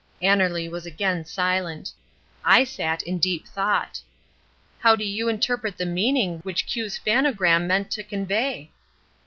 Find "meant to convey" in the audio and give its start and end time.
7.67-8.71